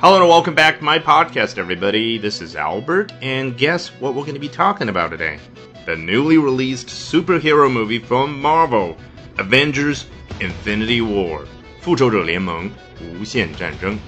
[0.00, 2.18] Hello and welcome back to my podcast, everybody.
[2.18, 5.38] This is Albert, and guess what we're going to be talking about today?
[5.84, 8.96] The newly released superhero movie from Marvel,
[9.36, 10.04] Avengers
[10.40, 11.44] Infinity War.
[11.80, 12.70] 复仇者联盟
[13.00, 13.98] 无限战争。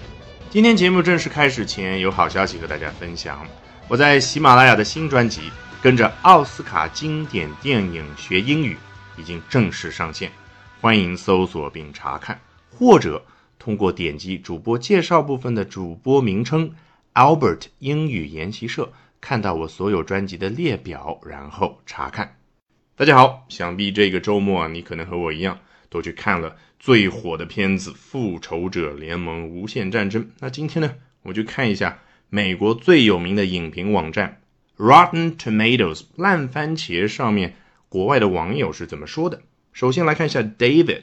[0.50, 3.46] 今天节目正式开始前，有好消息和大家分享。
[3.88, 5.40] 我在喜马拉雅的新专辑《
[5.82, 8.76] 跟着奥斯卡经典电影学英语》
[9.20, 10.30] 已经正式上线，
[10.80, 12.40] 欢迎搜索并查看，
[12.70, 13.22] 或者。
[13.67, 16.73] 通过点击主播介绍部分的主播名称
[17.13, 22.37] Albert 英语研习社，看到我所有专辑的列表，然后查看。
[22.95, 30.23] 大家好，想必这个周末啊，你可能和我一样都去看了最火的片子《复仇者联盟：无限战争》。
[30.39, 31.99] 那今天呢，我就看一下
[32.29, 34.39] 美国最有名的影评网站
[34.77, 37.57] Rotten Tomatoes 烂番茄上面
[37.89, 39.41] 国外的网友是怎么说的。
[39.73, 41.01] 首先来看一下 David。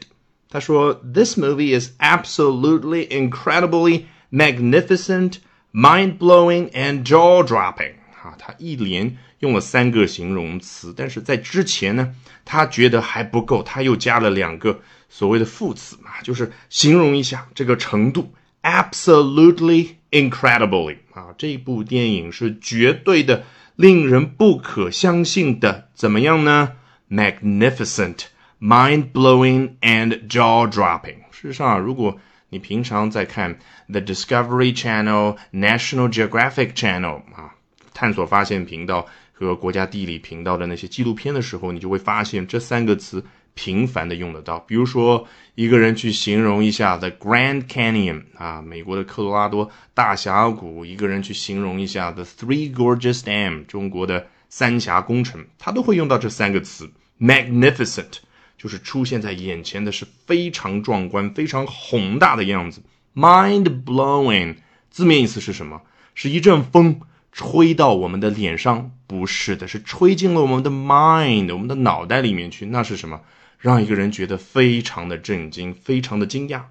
[0.50, 5.38] 他说：“This movie is absolutely incredibly magnificent,
[5.72, 18.32] mind-blowing and jaw-dropping。”哈，他一连用了三个形容词，但是在之前呢，他觉得还不够，他又加了两个所谓的副词嘛，就是形容一下这个程度。
[18.62, 23.44] Absolutely incredibly 啊，这部电影是绝对的，
[23.76, 25.88] 令人不可相信的。
[25.94, 26.72] 怎么样呢
[27.10, 28.26] ？Magnificent。
[28.64, 31.16] Mind-blowing and jaw-dropping。
[31.30, 37.54] 事实上，如果你平常在看 The Discovery Channel、National Geographic Channel 啊，
[37.92, 44.58] 探索发现频道和国家地理频道的那些纪录片的时候，你就会发现这三个词频繁的用得到。
[44.60, 56.90] 比如说，一个人去形容一下 The Grand Canyon 啊，美国的科罗拉多大峡谷；一个人去形容一下 The Three Gorges Dam，中国的三峡工程，他都会用到这三个词
[57.20, 58.20] ：magnificent。
[58.64, 62.80] 就是出现在眼前的是非常壮观、非常宏大的样子
[63.14, 64.56] ，mind blowing。
[64.88, 65.82] 字面意思是什么？
[66.14, 66.98] 是一阵风
[67.30, 68.92] 吹到我们的脸上？
[69.06, 72.64] 不是的，是吹进了我们的 mind，我们的脑袋里面去。
[72.64, 73.20] 那是什么？
[73.58, 76.62] 让一个人觉得非常的震惊、非常的惊讶。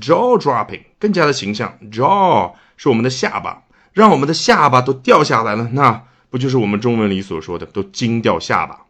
[0.00, 5.68] jaw dropping 更加的形象，jaw 是我们的下巴，让我们的下巴都掉下来了。
[5.72, 8.86] 那不就是我们中文里所说的都惊掉下巴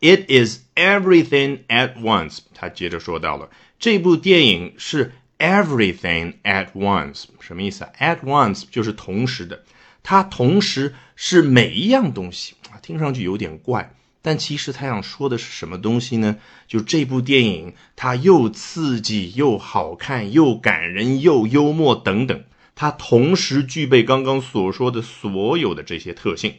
[0.00, 2.38] ？It is everything at once。
[2.54, 9.64] 他接着说到了，这部电影是 everything at once，什么意思啊？At once 就是同时的，
[10.02, 16.36] 它同时是每一样东西啊，听上去有点怪，但其实他想说的是什么东西呢？
[16.66, 22.44] 就这部电影，它又刺激又好看又感人又幽默等等，
[22.74, 26.54] 它同时具备刚刚所说的所有的这些特性。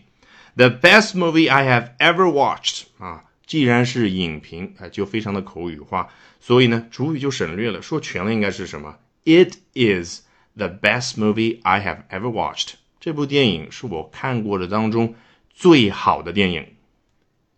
[0.55, 3.23] The best movie I have ever watched 啊。
[3.45, 6.07] 既然是影评啊，就非常的口语化，
[6.39, 10.21] 所以呢，主语就省略了，说全了应该是什么？It is
[10.55, 12.73] the best movie I have ever watched。
[12.99, 15.13] 这部电影是我看过的当中
[15.53, 16.66] 最好的电影。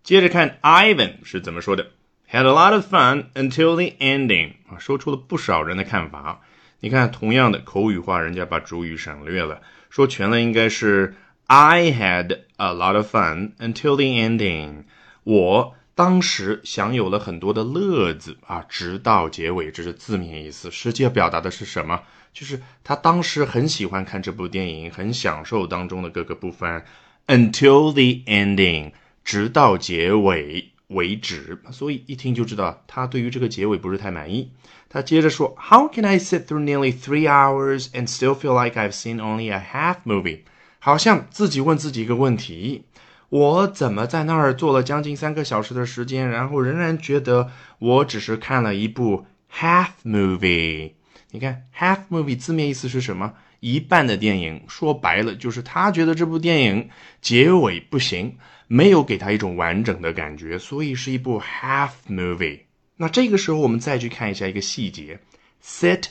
[0.04, 1.92] 接着看 Ivan 是怎么说的
[2.30, 4.56] ：Had a lot of fun until the ending。
[4.70, 6.42] 啊，说出了不少人的看法。
[6.82, 11.16] 你看，同样的口语化，人家把主语省略了，说全了应该是
[11.47, 14.85] I had a lot of fun until the ending。
[15.25, 20.71] 我当时享有了很多的乐子啊，直到结尾，这是字面意思。
[20.71, 22.01] 实际要表达的是什么？
[22.33, 26.83] 就是他当时很喜欢看这部电影，很享受当中的各个部分。
[27.27, 31.61] Until the ending，直到结尾为止。
[31.71, 34.51] 所以一听就知道他对于这个结尾不是太满意。
[34.89, 39.63] 他接着说：How can I sit through nearly three hours and still feel like I've seen only a
[39.73, 40.41] half movie？
[40.88, 42.86] 好像自己问自己一个问题。
[43.28, 50.94] 我怎么在那儿坐了将近三个小时的时间，然后仍然觉得我只是看了一部 half movie？
[51.32, 53.34] 你看 half movie 字面意思是什么？
[53.60, 54.64] 一半的电影。
[54.70, 56.90] 说白了就是他觉得这部电影
[57.22, 58.38] 结尾不行，
[58.68, 62.62] 没有给他一种完整的感觉，所以是一部 half movie。
[62.96, 65.20] 那这个时候我们再去看一下一个细节
[65.62, 66.04] ，sit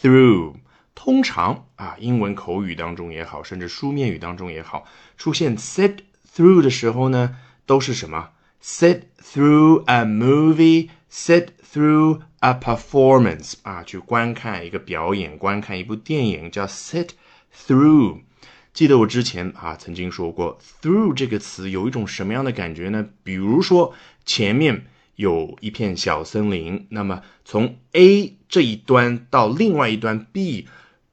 [0.00, 0.54] through。
[0.94, 4.84] 通常啊，英文口语当中也好，甚至书面语当中也好，
[5.16, 5.98] 出现 sit。
[6.34, 7.36] through 的时候呢，
[7.66, 8.30] 都是什么
[8.62, 17.10] ？sit through a movie, sit through a performance 啊，去观看一个表演，观看一部电影，叫 sit
[17.54, 18.20] through。
[18.72, 23.06] 记得我之前啊曾经说过，through 这个词有一种什么样的感觉呢？
[23.22, 23.92] 比如说
[24.24, 24.86] 前面
[25.16, 30.66] 有一片小森林，那么从 A 这一端到另外一端 B，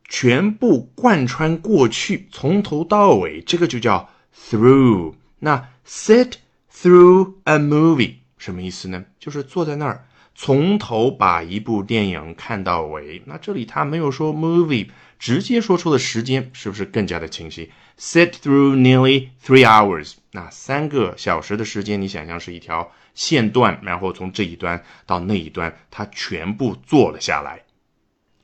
[0.09, 4.09] 全部贯穿过去，从头到尾，这个就叫。
[4.49, 6.33] Through，那 sit
[6.73, 9.05] through a movie 什么意思呢？
[9.19, 13.21] 就是坐在那儿，从头把一部电影看到尾。
[13.25, 14.87] 那这里他没有说 movie，
[15.19, 17.69] 直接说出了时间，是不是更加的清晰
[17.99, 20.13] ？Sit through nearly three hours。
[20.31, 27.63] 那三个小时的时间，你想象是一条线段，然后从这一端到那一端，他全部做了下来。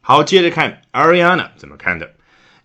[0.04, 2.14] 好，接着看 Ariana 怎么看的？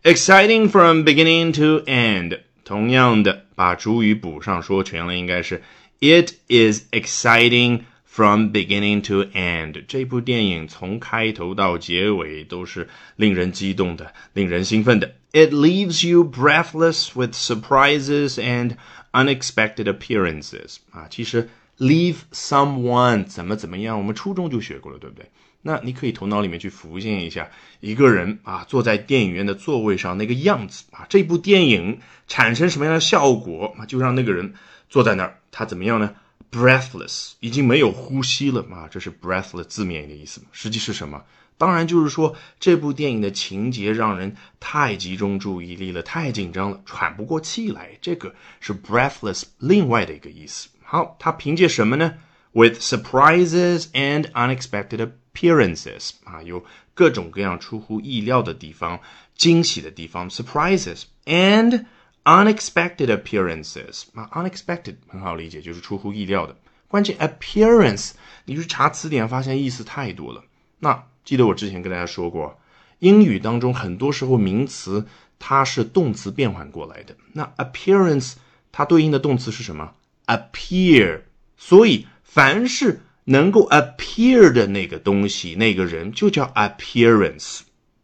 [0.04, 2.40] Exciting from beginning to end。
[2.64, 5.62] 同样的，把主语补上，说全了，应该是
[6.00, 9.84] It is exciting from beginning to end。
[9.88, 15.14] 这部电影从开头到结尾都是令人激动的，令人兴奋的。
[15.32, 18.78] It leaves you breathless with surprises and
[19.12, 20.78] unexpected appearances。
[20.92, 25.30] 啊，其实 leave someone 怎么怎么样，我们初中就学过了，对不对？
[25.62, 33.85] 那你可以头脑里面去浮现一下一个人啊坐在电影院的座位上那个样子啊，这部电影产生什么样的效果啊？
[33.87, 34.55] 就让那个人
[34.89, 36.15] 坐在那儿，他怎么样呢
[36.51, 41.23] ？Breathless，已经没有呼吸了啊，这是 breathless 字面的意思实际是什么？
[41.59, 47.91] 当然就是说这部电影的情节让人太集中注意力了，太紧张了，喘不过气来。
[48.01, 50.71] 这个是 breathless 另外的一个意思。
[50.83, 52.15] 好，他凭借什么呢
[52.53, 59.00] ？With surprises and unexpected appearances 啊，有各种各样出乎意料的地方，
[59.35, 61.87] 惊喜的地方，surprises and
[62.25, 66.56] unexpected appearances 啊，unexpected 很好理解，就是出乎意料的。
[66.88, 68.12] 关键 appearance，
[68.44, 70.44] 你去查词典发现意思太多了。
[70.81, 72.59] 那记得我之前跟大家说过，
[72.99, 75.06] 英语当中很多时候名词
[75.38, 77.17] 它是动词变换过来的。
[77.33, 78.35] 那 appearance
[78.73, 79.94] 它对应的动词是什么
[80.26, 81.23] ？appear，
[81.56, 83.00] 所以凡是
[83.31, 87.61] 能够 appear 的那个东西，那个人就叫 appearance。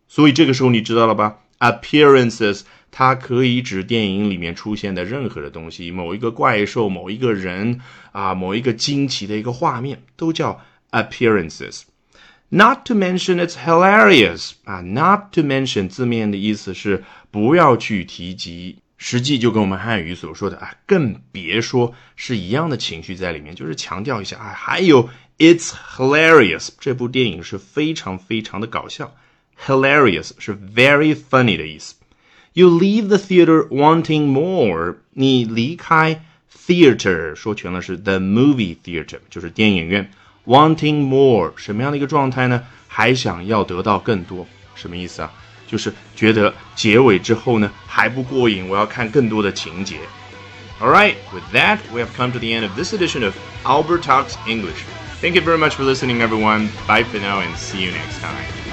[0.06, 2.62] 所以这个时候你知道了吧？appearances
[2.92, 7.80] 它可以指电影里面出现的任何的东西，某一个怪兽，某一个人
[8.12, 10.60] 啊，某一个惊奇的一个画面，都叫
[10.92, 11.82] appearances。
[12.48, 17.02] Not to mention it's hilarious 啊，not to mention 字面的意思是
[17.32, 18.78] 不要去提及。
[18.98, 24.54] 实际就跟我们汉语所说的啊，更别说是一样的情绪在里面，就是强调一下啊。
[24.56, 25.08] 还有
[25.38, 29.14] ，it's hilarious，这部电影是非常非常的搞笑
[29.66, 31.94] ，hilarious 是 very funny 的意思。
[32.54, 36.24] You leave the theater wanting more，你离开
[36.66, 40.10] theater 说全了是 the movie theater，就是电影院
[40.46, 42.64] ，wanting more 什么样的一个状态呢？
[42.88, 45.30] 还想要得到更多，什么意思啊？
[45.67, 49.99] 就是觉得结尾之后呢还不过瘾，我要看更多的情节。
[50.79, 54.35] All right, with that, we have come to the end of this edition of Albert Talks
[54.47, 54.83] English.
[55.21, 56.69] Thank you very much for listening, everyone.
[56.87, 58.64] Bye for now, and see you next time.